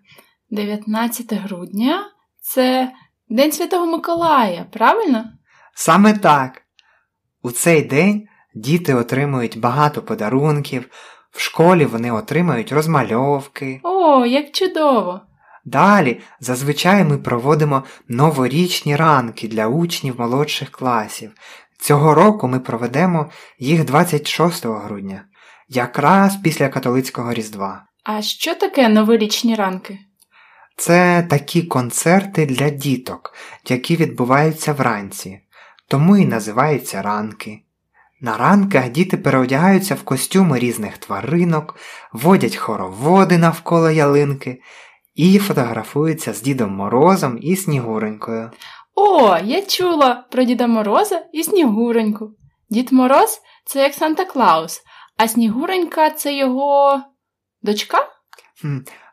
19 0.49 1.33
грудня 1.33 2.03
це 2.41 2.91
День 3.29 3.51
Святого 3.51 3.85
Миколая, 3.85 4.65
правильно? 4.71 5.25
Саме 5.75 6.13
так. 6.13 6.61
У 7.41 7.51
цей 7.51 7.81
день 7.81 8.27
діти 8.55 8.93
отримують 8.93 9.59
багато 9.59 10.01
подарунків, 10.01 10.89
в 11.33 11.39
школі 11.39 11.85
вони 11.85 12.11
отримають 12.11 12.71
розмальовки. 12.71 13.79
О, 13.83 14.25
як 14.25 14.51
чудово! 14.51 15.21
Далі 15.65 16.19
зазвичай 16.39 17.03
ми 17.03 17.17
проводимо 17.17 17.83
новорічні 18.07 18.95
ранки 18.95 19.47
для 19.47 19.67
учнів 19.67 20.19
молодших 20.19 20.69
класів. 20.69 21.31
Цього 21.79 22.13
року 22.13 22.47
ми 22.47 22.59
проведемо 22.59 23.29
їх 23.59 23.85
26 23.85 24.65
грудня, 24.65 25.25
якраз 25.69 26.35
після 26.35 26.69
католицького 26.69 27.33
Різдва. 27.33 27.85
А 28.03 28.21
що 28.21 28.55
таке 28.55 28.89
новорічні 28.89 29.55
ранки? 29.55 29.99
Це 30.77 31.27
такі 31.29 31.63
концерти 31.63 32.45
для 32.45 32.69
діток, 32.69 33.33
які 33.69 33.95
відбуваються 33.95 34.73
вранці, 34.73 35.39
тому 35.87 36.17
і 36.17 36.25
називаються 36.25 37.01
ранки. 37.01 37.61
На 38.23 38.37
ранках 38.37 38.89
діти 38.89 39.17
переодягаються 39.17 39.95
в 39.95 40.03
костюми 40.03 40.59
різних 40.59 40.97
тваринок, 40.97 41.75
водять 42.11 42.55
хороводи 42.55 43.37
навколо 43.37 43.89
ялинки 43.89 44.61
і 45.15 45.39
фотографуються 45.39 46.33
з 46.33 46.41
Дідом 46.41 46.75
Морозом 46.75 47.39
і 47.41 47.55
Снігуренькою. 47.55 48.51
О, 48.95 49.37
я 49.43 49.61
чула 49.61 50.25
про 50.31 50.43
Діда 50.43 50.67
Мороза 50.67 51.25
і 51.33 51.43
Снігуреньку. 51.43 52.31
Дід 52.69 52.91
Мороз 52.91 53.41
це 53.65 53.83
як 53.83 53.93
Санта 53.93 54.25
Клаус, 54.25 54.81
а 55.17 55.27
Снігуренька 55.27 56.09
це 56.09 56.35
його 56.35 57.01
дочка? 57.61 57.97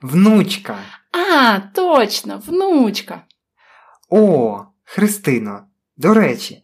Внучка. 0.03 0.79
А, 1.13 1.59
точно, 1.75 2.43
внучка. 2.47 3.23
О, 4.11 4.61
Христино, 4.85 5.61
до 5.97 6.15
речі, 6.15 6.63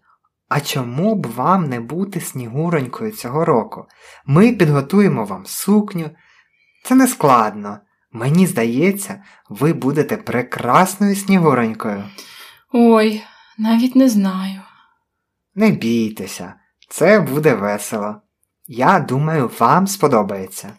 а 0.49 0.61
чому 0.61 1.15
б 1.15 1.27
вам 1.27 1.69
не 1.69 1.81
бути 1.81 2.21
снігуронькою 2.21 3.11
цього 3.13 3.45
року? 3.45 3.87
Ми 4.27 4.53
підготуємо 4.53 5.25
вам 5.25 5.47
сукню. 5.47 6.11
Це 6.85 6.95
не 6.95 7.07
складно. 7.07 7.79
Мені 8.13 8.47
здається, 8.47 9.23
ви 9.49 9.73
будете 9.73 10.17
прекрасною 10.17 11.17
снігуронькою. 11.17 12.05
Ой, 12.73 13.23
навіть 13.59 13.97
не 13.97 14.09
знаю. 14.09 14.61
Не 15.55 15.71
бійтеся, 15.71 16.55
це 16.89 17.21
буде 17.21 17.55
весело. 17.55 18.21
Я 18.67 19.01
думаю, 19.01 19.51
вам 19.59 19.87
сподобається. 19.87 20.73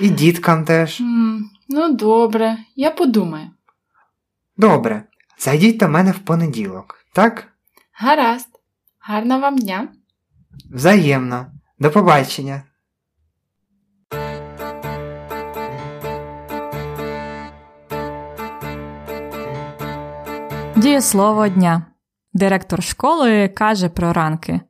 І 0.00 0.08
діткам 0.08 0.64
теж. 0.64 1.00
М, 1.00 1.50
ну, 1.68 1.92
добре, 1.92 2.56
я 2.76 2.90
подумаю. 2.90 3.50
Добре, 4.56 5.02
зайдіть 5.38 5.76
до 5.76 5.88
мене 5.88 6.10
в 6.10 6.18
понеділок, 6.18 7.04
так? 7.12 7.48
Гаразд. 7.92 8.48
Гарного 9.10 9.40
вам 9.40 9.58
дня. 9.58 9.88
Взаємно. 10.70 11.46
До 11.78 11.90
побачення. 11.90 12.62
Дієслово 20.76 21.48
дня. 21.48 21.86
Директор 22.32 22.82
школи 22.82 23.48
каже 23.48 23.88
про 23.88 24.12
ранки. 24.12 24.60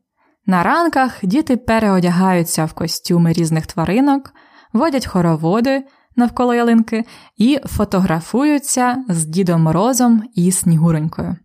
На 0.46 0.62
ранках 0.62 1.18
діти 1.22 1.56
переодягаються 1.56 2.64
в 2.64 2.72
костюми 2.72 3.32
різних 3.32 3.66
тваринок, 3.66 4.32
водять 4.72 5.06
хороводи 5.06 5.84
навколо 6.16 6.54
ялинки 6.54 7.04
і 7.36 7.60
фотографуються 7.64 9.04
з 9.08 9.24
Дідом 9.24 9.62
Морозом 9.62 10.22
і 10.34 10.52
Снігуренькою. 10.52 11.36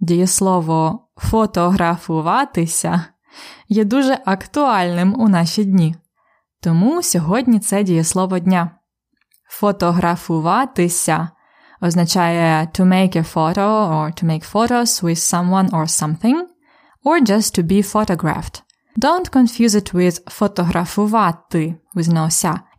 Дієслово 0.00 1.01
фотографуватися 1.16 3.04
є 3.68 3.84
дуже 3.84 4.18
актуальним 4.24 5.20
у 5.20 5.28
наші 5.28 5.64
дні. 5.64 5.94
Тому 6.60 7.02
сьогодні 7.02 7.60
це 7.60 7.82
дієслово 7.82 8.38
дня. 8.38 8.70
Фотографуватися 9.48 11.28
означає 11.80 12.68
to 12.74 12.84
make 12.84 13.16
a 13.16 13.34
photo 13.34 13.90
or 13.92 14.22
to 14.22 14.24
make 14.24 14.52
photos 14.52 15.02
with 15.02 15.34
someone 15.34 15.70
or 15.70 15.86
something, 15.86 16.36
or 17.04 17.26
just 17.26 17.58
to 17.58 17.62
be 17.62 17.92
photographed. 17.92 18.62
Don't 18.96 19.30
confuse 19.30 19.74
it 19.74 19.94
with 19.94 20.30
фотографувати 20.30 21.74
with 21.94 22.08
no. 22.08 22.28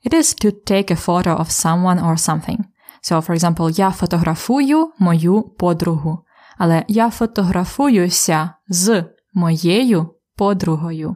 It 0.05 0.13
is 0.13 0.45
to 0.45 0.51
take 0.51 0.91
a 0.91 0.95
photo 0.95 1.37
of 1.37 1.49
someone 1.49 1.99
or 1.99 2.17
something. 2.17 2.59
So, 3.01 3.21
for 3.21 3.35
example, 3.35 3.79
я 3.79 3.91
фотографую 3.91 4.91
мою 4.99 5.41
подругу. 5.41 6.25
Але 6.57 6.85
я 6.87 7.09
фотографуюся 7.09 8.49
з 8.67 9.05
моєю 9.33 10.15
подругою. 10.35 11.15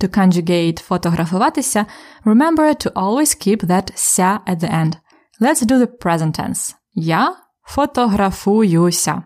To 0.00 0.18
conjugate 0.18 0.82
фотографуватися, 0.82 1.86
remember 2.24 2.86
to 2.86 2.92
always 2.92 3.46
keep 3.46 3.64
that 3.64 3.92
ся 3.94 4.40
at 4.46 4.58
the 4.58 4.70
end. 4.70 4.96
Let's 5.40 5.62
do 5.66 5.78
the 5.78 5.86
present 5.86 6.40
tense. 6.40 6.74
Я 6.94 7.36
фотографуюся. 7.62 9.22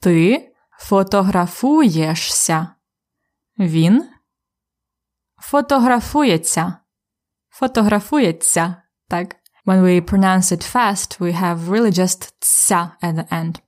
Ти 0.00 0.52
фотографуєшся. 0.78 2.68
Він 3.58 4.08
фотографується. 5.36 6.76
Фотографується. 7.48 8.82
Так. 9.08 9.39
When 9.64 9.82
we 9.82 10.00
pronounce 10.00 10.52
it 10.52 10.64
fast, 10.64 11.20
we 11.20 11.32
have 11.32 11.68
really 11.68 11.90
just 11.90 12.32
ся 12.40 12.96
at 13.02 13.14
the 13.14 13.28
end. 13.28 13.60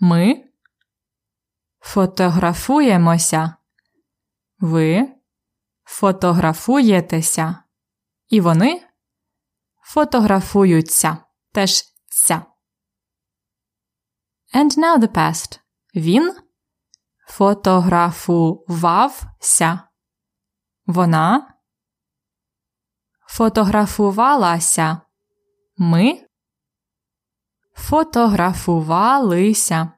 Ми 0.00 0.44
фотографуємося. 1.80 3.54
Ви 4.58 5.08
фотографуєтеся. 5.84 7.58
І 8.28 8.40
вони 8.40 8.82
фотографуються. 9.82 11.18
Теж 11.52 11.84
ця. 12.06 12.46
And 14.54 14.78
now 14.78 14.98
the 14.98 15.08
past. 15.08 15.60
Він 15.94 16.36
фотографувався. 17.26 19.80
Вона 20.86 21.53
фотографувалася. 23.34 25.00
Ми 25.76 26.26
фотографувалися. 27.72 29.90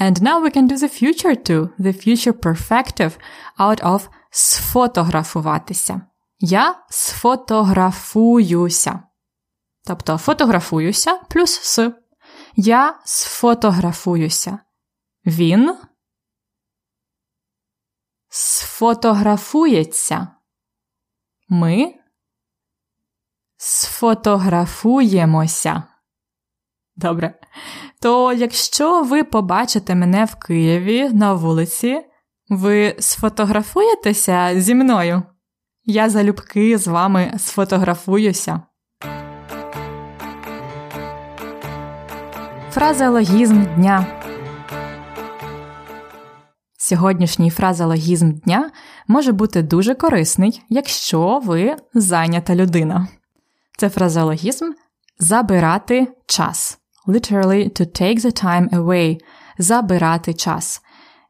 And 0.00 0.22
now 0.22 0.42
we 0.44 0.56
can 0.56 0.68
do 0.68 0.76
the 0.76 0.88
future 0.88 1.50
too, 1.50 1.68
the 1.78 1.92
future 1.92 2.32
perfective 2.32 3.18
out 3.58 3.82
of 3.82 4.08
сфотографуватися. 4.30 6.00
Я 6.38 6.84
сфотографуюся. 6.90 9.02
Тобто 9.84 10.18
фотографуюся 10.18 11.16
плюс 11.16 11.50
с. 11.50 11.92
Я 12.54 13.00
сфотографуюся. 13.04 14.58
Він 15.26 15.78
сфотографується. 18.28 20.35
Ми 21.48 21.94
сфотографуємося. 23.56 25.82
Добре. 26.96 27.34
То 28.00 28.32
якщо 28.32 29.02
ви 29.02 29.24
побачите 29.24 29.94
мене 29.94 30.24
в 30.24 30.34
Києві 30.34 31.08
на 31.08 31.34
вулиці, 31.34 32.00
ви 32.48 32.96
сфотографуєтеся 32.98 34.60
зі 34.60 34.74
мною? 34.74 35.22
Я 35.84 36.10
залюбки 36.10 36.78
з 36.78 36.86
вами 36.86 37.34
сфотографуюся. 37.38 38.60
Фразеологізм 42.70 43.64
дня. 43.74 44.06
Сьогоднішній 46.78 47.50
фразеологізм 47.50 48.32
дня 48.32 48.70
може 49.08 49.32
бути 49.32 49.62
дуже 49.62 49.94
корисний, 49.94 50.62
якщо 50.68 51.38
ви 51.44 51.76
зайнята 51.94 52.54
людина. 52.54 53.08
Це 53.78 53.88
фразеологізм 53.88 54.72
забирати 55.18 56.08
час. 56.26 56.78
Literally 57.08 57.80
to 57.80 58.02
take 58.02 58.20
the 58.20 58.44
time 58.44 58.70
away. 58.70 59.18
Забирати 59.58 60.34
час. 60.34 60.82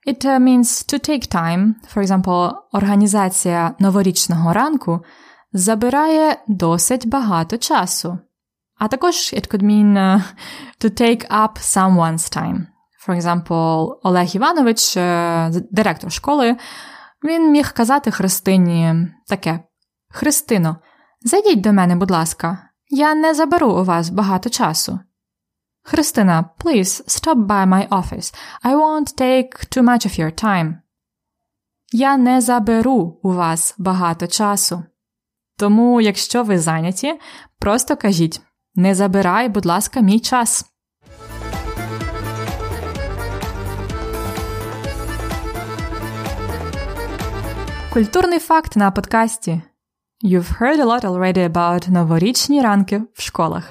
It 0.07 0.25
uh, 0.25 0.39
means 0.39 0.93
to 0.93 1.11
take 1.11 1.35
time. 1.35 1.75
For 1.95 2.07
example, 2.07 2.53
організація 2.73 3.75
новорічного 3.79 4.53
ранку 4.53 5.01
забирає 5.53 6.37
досить 6.49 7.09
багато 7.09 7.57
часу. 7.57 8.19
А 8.79 8.89
також 8.89 9.15
it 9.15 9.49
could 9.49 9.63
mean 9.63 9.93
uh, 9.93 10.23
to 10.81 11.01
take 11.01 11.31
up 11.31 11.59
someone's 11.59 12.37
time. 12.37 12.67
For 13.07 13.21
example, 13.21 13.97
Олег 14.03 14.29
Іванович, 14.37 14.95
директор 15.71 16.13
школи, 16.13 16.57
він 17.27 17.51
міг 17.51 17.73
казати 17.73 18.11
Христині 18.11 19.09
таке: 19.27 19.61
Христино, 20.09 20.77
зайдіть 21.21 21.61
до 21.61 21.73
мене, 21.73 21.97
будь 21.97 22.11
ласка, 22.11 22.59
я 22.89 23.15
не 23.15 23.35
заберу 23.35 23.73
у 23.73 23.85
вас 23.85 24.11
багато 24.11 24.51
часу. 24.51 25.01
Христина, 25.83 26.51
please 26.65 27.05
stop 27.05 27.47
by 27.47 27.67
my 27.67 27.89
office. 27.89 28.35
I 28.65 28.75
won't 28.75 29.21
take 29.21 29.77
too 29.77 29.83
much 29.83 30.07
of 30.07 30.21
your 30.21 30.45
time. 30.45 30.75
Я 31.93 32.17
не 32.17 32.41
заберу 32.41 33.21
у 33.23 33.33
вас 33.33 33.75
багато 33.79 34.27
часу. 34.27 34.85
Тому, 35.59 36.01
якщо 36.01 36.43
ви 36.43 36.59
зайняті, 36.59 37.21
просто 37.59 37.97
кажіть 37.97 38.41
не 38.75 38.95
забирай, 38.95 39.49
будь 39.49 39.67
ласка, 39.67 40.01
мій 40.01 40.21
час. 40.21 40.65
Культурний 47.96 48.40
факт 48.40 48.76
на 48.76 48.92
подкасті. 48.92 49.62
You've 50.24 50.60
heard 50.60 50.80
a 50.80 50.86
lot 50.86 51.04
already 51.06 51.50
about 51.50 51.90
новорічні 51.90 52.62
ранки 52.62 53.02
в 53.14 53.22
школах. 53.22 53.64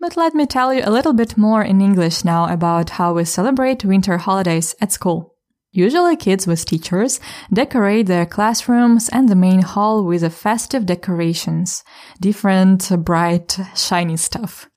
But 0.00 0.16
let 0.16 0.34
me 0.34 0.46
tell 0.46 0.72
you 0.74 0.82
a 0.84 0.90
little 0.90 1.12
bit 1.12 1.36
more 1.36 1.62
in 1.62 1.80
English 1.80 2.24
now 2.24 2.48
about 2.56 2.90
how 2.98 3.12
we 3.12 3.24
celebrate 3.24 3.84
winter 3.84 4.16
holidays 4.18 4.74
at 4.82 4.92
school. 4.92 5.34
Usually 5.72 6.16
kids 6.16 6.46
with 6.46 6.64
teachers 6.64 7.20
decorate 7.52 8.06
their 8.06 8.26
classrooms 8.26 9.08
and 9.08 9.28
the 9.28 9.42
main 9.46 9.62
hall 9.62 10.04
with 10.04 10.22
festive 10.34 10.84
decorations, 10.84 11.84
different 12.20 12.80
bright 13.04 13.50
shiny 13.76 14.16
stuff. 14.16 14.68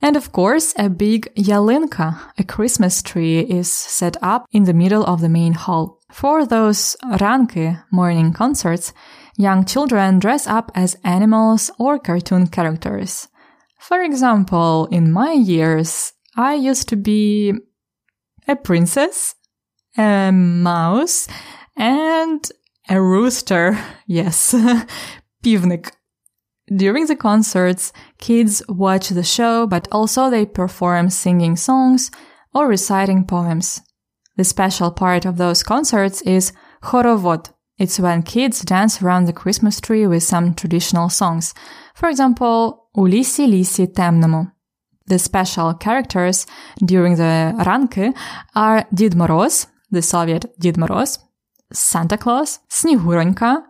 And 0.00 0.16
of 0.16 0.32
course, 0.32 0.72
a 0.78 0.88
big 0.88 1.28
yalinka, 1.34 2.18
a 2.38 2.44
Christmas 2.44 3.02
tree, 3.02 3.40
is 3.40 3.70
set 3.70 4.16
up 4.22 4.46
in 4.50 4.64
the 4.64 4.72
middle 4.72 5.04
of 5.04 5.20
the 5.20 5.28
main 5.28 5.52
hall. 5.52 5.98
For 6.11 6.45
those 6.45 6.95
ranke 7.19 7.77
morning 7.91 8.33
concerts, 8.33 8.93
young 9.37 9.65
children 9.65 10.19
dress 10.19 10.47
up 10.47 10.71
as 10.75 10.97
animals 11.03 11.71
or 11.77 11.99
cartoon 11.99 12.47
characters. 12.47 13.27
For 13.79 14.01
example, 14.01 14.87
in 14.91 15.11
my 15.11 15.33
years, 15.33 16.13
I 16.35 16.55
used 16.55 16.89
to 16.89 16.95
be 16.95 17.53
a 18.47 18.55
princess, 18.55 19.35
a 19.97 20.31
mouse, 20.31 21.27
and 21.75 22.49
a 22.89 23.01
rooster. 23.01 23.77
Yes, 24.07 24.53
pivnik. 25.43 25.91
During 26.67 27.07
the 27.07 27.15
concerts, 27.15 27.91
kids 28.19 28.61
watch 28.69 29.09
the 29.09 29.23
show, 29.23 29.67
but 29.67 29.87
also 29.91 30.29
they 30.29 30.45
perform 30.45 31.09
singing 31.09 31.55
songs 31.55 32.11
or 32.53 32.67
reciting 32.67 33.25
poems. 33.25 33.81
The 34.36 34.44
special 34.44 34.90
part 34.90 35.24
of 35.24 35.36
those 35.36 35.62
concerts 35.62 36.22
is 36.22 36.52
хоровод. 36.82 37.50
It's 37.78 37.98
when 37.98 38.22
kids 38.22 38.60
dance 38.62 39.02
around 39.02 39.24
the 39.26 39.32
Christmas 39.32 39.80
tree 39.80 40.06
with 40.06 40.22
some 40.22 40.54
traditional 40.54 41.08
songs. 41.08 41.54
For 41.94 42.08
example, 42.08 42.76
У 42.92 43.08
лісі 43.08 43.46
лісі 43.46 43.86
темному. 43.86 44.46
The 45.06 45.18
special 45.18 45.74
characters 45.86 46.48
during 46.82 47.16
the 47.16 47.64
ранки 47.64 48.12
are 48.54 48.84
Дід 48.90 49.14
Мороз, 49.14 49.68
the 49.92 50.02
Soviet 50.02 50.44
Дід 50.58 50.76
Мороз, 50.76 51.20
Santa 51.72 52.24
Claus, 52.24 52.60
Снігуронька, 52.68 53.62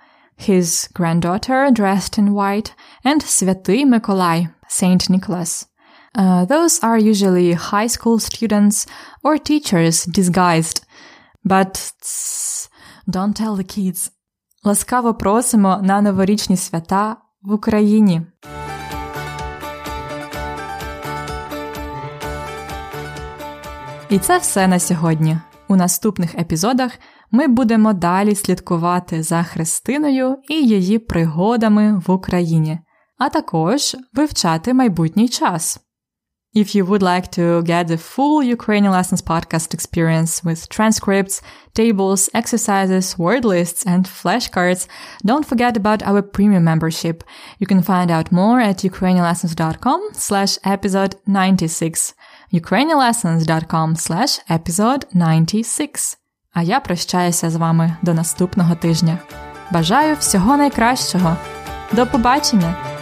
his 0.49 0.89
granddaughter 0.95 1.71
dressed 1.71 2.19
in 2.19 2.33
white, 2.33 2.73
and 3.05 3.23
Святий 3.23 3.85
Миколай, 3.85 4.49
Saint 4.69 5.11
Nicholas. 5.11 5.67
Uh, 6.16 6.46
those 6.46 6.80
are 6.80 6.98
usually 6.98 7.52
high 7.52 7.88
school 7.88 8.20
students 8.20 8.88
or 9.22 9.38
teachers 9.38 10.06
disguised. 10.06 10.86
But 11.44 11.74
tss, 12.02 12.70
don't 13.10 13.36
tell 13.36 13.56
the 13.58 13.64
kids. 13.64 14.12
Ласкаво 14.64 15.14
просимо 15.14 15.80
на 15.84 16.02
новорічні 16.02 16.58
свята 16.58 17.18
в 17.42 17.54
Україні. 17.54 18.22
І 24.10 24.20
це 24.20 24.38
все 24.38 24.68
на 24.68 24.80
сьогодні. 24.80 25.38
У 25.68 25.76
наступних 25.76 26.36
епізодах 26.36 26.92
ми 27.32 27.48
будемо 27.48 27.94
далі 27.94 28.36
слідкувати 28.36 29.24
за 29.24 29.44
Христиною 29.44 30.38
і 30.50 30.68
її 30.68 31.00
пригодами 31.00 32.02
в 32.08 32.12
Україні, 32.12 32.80
а 33.18 33.30
також 33.30 33.96
вивчати 34.14 34.74
майбутній 34.74 35.30
час. 35.30 35.85
If 36.55 36.75
you 36.75 36.85
would 36.85 37.03
like 37.03 37.31
to 37.33 37.63
get 37.63 37.87
the 37.87 37.97
full 37.97 38.43
Ukrainian 38.43 38.93
Lessons 38.93 39.23
podcast 39.23 39.73
experience 39.73 40.43
with 40.43 40.69
transcripts, 40.69 41.43
tables, 41.75 42.29
exercises, 42.35 43.17
word 43.17 43.45
lists, 43.45 43.87
and 43.87 44.05
flashcards, 44.05 44.89
don't 45.25 45.47
forget 45.47 45.77
about 45.77 46.03
our 46.03 46.23
premium 46.23 46.65
membership. 46.65 47.23
You 47.61 47.69
can 47.69 47.83
find 47.83 48.11
out 48.11 48.33
more 48.33 48.61
at 48.61 48.79
ukrainianlessons.com 48.79 50.01
slash 50.15 50.59
episode 50.65 51.15
96 51.27 52.15
ukrainianlessons.com 52.53 53.97
slash 53.97 54.41
episode 54.49 55.07
96. 55.15 56.19
А 56.53 56.63
я 56.63 56.81
прощаюся 56.81 57.51
з 57.51 57.57
вами 57.57 57.97
до 58.03 58.15
наступного 58.15 58.75
тижня. 58.75 59.19
Бажаю 59.73 60.17
всього 60.17 60.57
найкращого. 60.57 61.37
До 61.93 62.07
побачення! 62.07 62.94